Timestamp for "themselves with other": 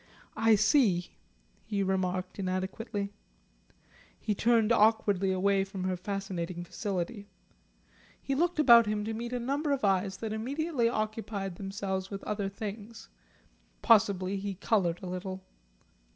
11.57-12.49